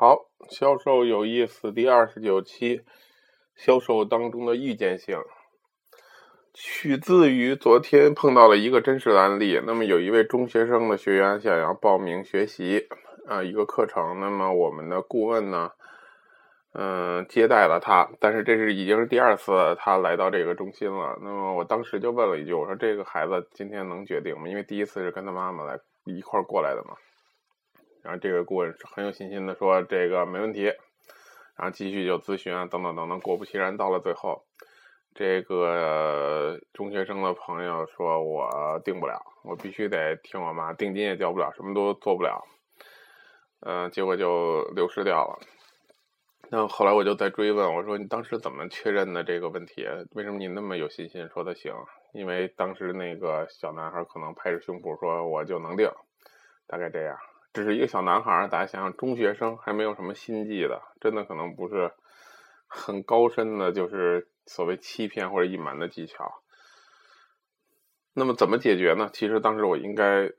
[0.00, 2.82] 好，销售有意思，第二十九期，
[3.56, 5.18] 销售当中的预见性，
[6.54, 9.60] 取自于昨天碰到了一个真实的案例。
[9.66, 12.86] 那么有一位中学生的学员想要报名学习
[13.26, 15.72] 啊一个课程，那么我们的顾问呢，
[16.74, 21.18] 嗯，接待了他，但是这是已经是第二次他来到这个中心了。
[21.20, 24.46] 那么我当时就问了一句，我说这个孩子今天能决定吗？
[24.46, 26.94] 因为第一次是跟他妈妈来一块儿过来的嘛。
[28.08, 30.62] 然后这个顾问很有信心的说：“这个没问题。”
[31.56, 33.20] 然后继续就咨询啊，等等等等。
[33.20, 34.46] 果不其然，到了最后，
[35.14, 42.42] 这个中学生的朋友说：“我定不了，我必须得听我妈，定金也交不了，什么都做不了。”
[43.60, 45.38] 嗯，结果就流失掉了。
[46.48, 49.86] 那后来我就在追问，我说：“你当时怎么确认的这个问题？
[50.12, 51.74] 为什么你那么有信心说他行？
[52.14, 55.90] 因为当时那个小男孩可能拍着胸脯说我就能定，
[56.66, 57.14] 大概这样。”
[57.58, 61.90] 只是一个小男孩，大家想想，中学生还没有什么心计的，真的可能不是
[62.68, 66.40] 很高深的，就是所谓欺骗或者隐瞒的技巧。
[68.12, 69.10] 那么怎么解决呢？
[69.12, 70.30] 其实当时我应该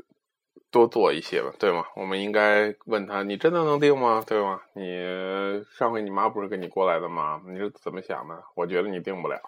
[0.71, 1.83] 多做一些吧，对吗？
[1.97, 4.23] 我们应该问他：“你真的能定吗？
[4.25, 4.61] 对吗？
[4.71, 7.41] 你上回你妈不是跟你过来的吗？
[7.47, 8.41] 你是怎么想的？
[8.55, 9.41] 我觉得你定不了，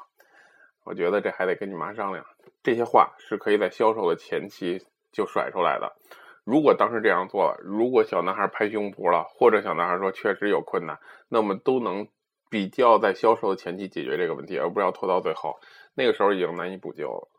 [0.83, 2.25] 我觉得这还得跟你妈商量。”
[2.61, 5.95] 这些话是可以在销售的前期就甩出来的。
[6.44, 12.08] 如果当时这样做了，如果小男孩拍胸脯了，或者小男孩说确实有困难，那么都能
[12.50, 15.59] 比较在销售的前期解决这个问题，而不要拖到最后，
[15.94, 17.30] 那个时候已经难以补救了。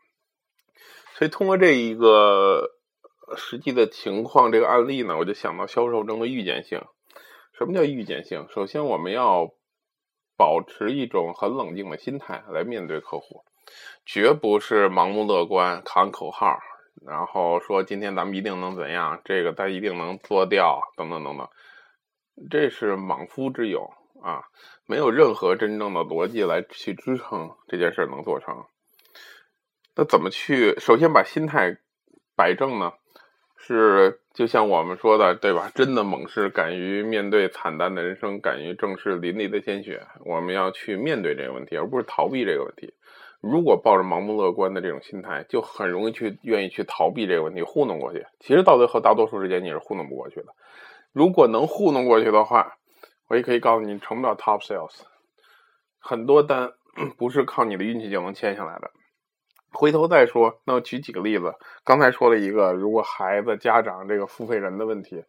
[1.14, 2.70] 所以通过这一个
[3.36, 6.80] 实际的情况，这个案例呢，我就想到销售中的预见性。
[7.58, 8.46] 什么叫预见性？
[8.50, 9.50] 首先我们要
[10.36, 13.44] 保持一种很冷静的心态来面对客户，
[14.06, 16.56] 绝不是盲目乐观、喊口号。
[17.06, 19.20] 然后说今天咱们一定能怎样？
[19.24, 21.48] 这个他一定能做掉，等等等等，
[22.50, 24.44] 这是莽夫之勇啊！
[24.86, 28.64] 没有任何真正的逻辑来去支撑这件事能做成。
[29.94, 30.78] 那怎么去？
[30.78, 31.78] 首先把心态
[32.36, 32.92] 摆正呢？
[33.64, 35.70] 是就像我们说的，对吧？
[35.72, 40.04] 真的猛士敢于面对惨淡的人生，敢于正视淋漓的鲜血。
[40.24, 42.92] 我们要去面对这个问题，而不是逃避这个问题。
[43.42, 48.24] 如果抱着盲目乐观的这种心态，就很容易去愿意去逃避这个问题，糊弄过去。
[48.38, 50.46] 其实到最后，大多数时间你是糊弄不过去的。
[51.12, 52.76] 如果能糊弄过去的话，
[53.28, 55.00] 我也可以告诉你，成不了 top sales。
[55.98, 56.70] 很多单
[57.18, 58.88] 不是靠你的运气就能签下来的。
[59.72, 61.52] 回头再说，那我举几个例子。
[61.82, 65.24] 刚才说了一个，如果孩子、家长这个付费人的问题，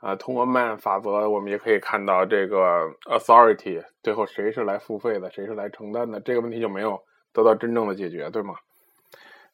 [0.00, 7.00] 啊，通过 Man 法则，我们也可以看到这个 authority 最后谁是来付费的，谁是来承担的，这个问题就没有。
[7.32, 8.56] 得到真正的解决，对吗？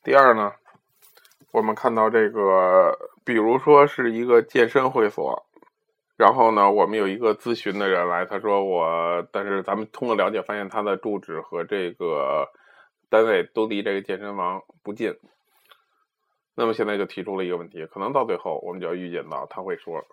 [0.02, 0.52] 第二呢，
[1.52, 5.46] 我们看到这个，比如说是一个健身会所，
[6.16, 12.48] 然后呢，我们有一个咨询的人来，他说我，但是咱们通过了解发现他的住址和这个
[13.08, 15.16] 单位都离这个健身房不近。
[16.60, 20.04] 那么现在就提出了一个问题，可能到最后我们就要预见到他会说，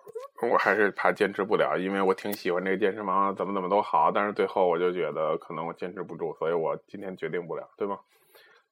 [0.48, 7.98] 我还是怕坚持不了，因为我挺喜欢这个健身房，怎么怎么都好，但是最后我就觉得可能我坚持不住，所以我今天决定不了，对吗？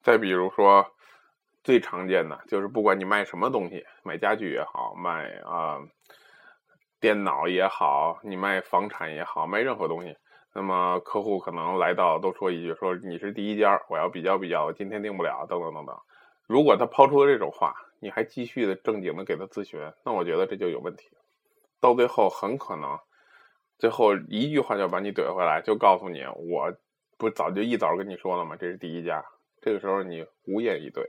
[0.04, 0.86] 再比如说
[1.64, 5.80] 最常见的就是不管你卖什么东西，卖家具也好，卖啊
[7.00, 10.16] 电脑也好，你卖房产也好，卖任何东西，
[10.54, 15.96] 那么客户可能来到都说一句说你是第一家，我要比较比较，我今天定不了，等等等等。
[16.46, 21.08] 如果他抛出了这种话，你还继续的正经的给他咨询，那我觉得这就有问题。
[21.80, 22.98] 到最后很可能，
[23.78, 26.74] 最后一句话就把你怼回来，就告诉你，我
[27.16, 28.56] 不早就一早跟你说了吗？
[28.56, 29.24] 这是第一家。
[29.60, 31.08] 这个时候你无言以对。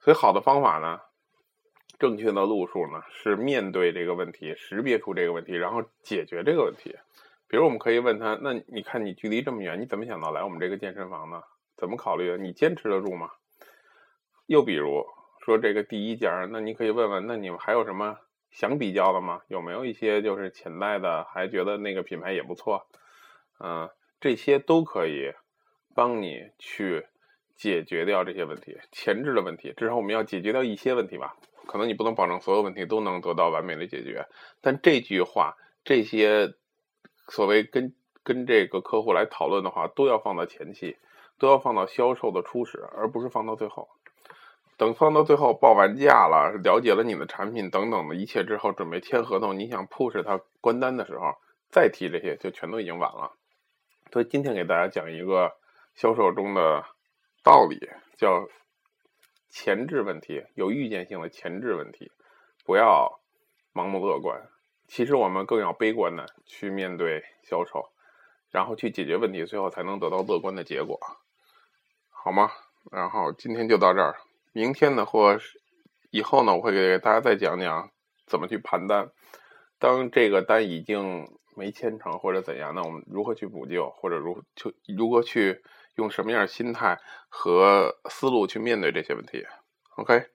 [0.00, 1.00] 所以好的方法呢，
[2.00, 6.96] 正确的路数呢，是面对这个问题，识别出这个问题，然后解决这个问题。
[7.46, 11.40] 比如我们可以问他，那你看你距离这么远，你怎么想到来我们这个健身房呢？
[11.76, 12.38] 怎么考虑的？
[12.38, 13.30] 你坚持得住吗？
[14.46, 15.04] 又比如
[15.44, 18.16] 说这个第一家，那你可以问问，那你们还有什么
[18.50, 19.42] 想比较的吗？
[19.48, 22.86] 有没有一些就是潜在的，还觉得那个品牌也不错？
[23.58, 23.88] 嗯，
[24.20, 25.32] 这些都可以
[25.94, 27.06] 帮你去
[27.56, 29.72] 解决掉这些问题，前置的问题。
[29.76, 31.36] 至少我们要解决掉一些问题吧。
[31.66, 34.26] 可能你不能保证所有问题都能得到完美的解决，
[34.60, 36.54] 但这句话，这些
[37.28, 37.94] 所谓跟
[38.24, 40.96] 跟这个客户来讨论的话，都要放到前期，
[41.38, 43.88] 都要放到销售的初始，而不是放到最后。
[44.76, 51.36] 等放到最后报完价了，了解了你的产品等等的一切之后，准备签合同，你想 push 他关单的时候，
[51.70, 53.32] 再提这些就全都已经晚了。
[54.10, 55.52] 所以今天给大家讲一个
[55.94, 56.84] 销售中的
[57.42, 57.78] 道理，
[58.16, 58.48] 叫
[59.50, 62.10] 前置问题，有预见性的前置问题，
[62.64, 63.20] 不要
[63.72, 64.48] 盲目乐观，
[64.88, 67.90] 其实我们更要悲观的去面对销售，
[68.50, 70.98] 然后去解决问题，最后才能得到乐观的结果，
[72.10, 72.50] 好吗？
[72.90, 74.16] 然后今天就到这儿，
[74.52, 75.38] 明天呢或
[76.10, 77.90] 以后呢，我会给大家再讲讲
[78.26, 79.10] 怎么去盘单。
[79.78, 81.26] 当这个单已经
[81.56, 85.62] 没签成或者怎样，那我们如何去补救，或者如就如何去
[85.96, 89.44] 用什么样的心态和思路去面对这些问题
[89.96, 90.26] ？OK。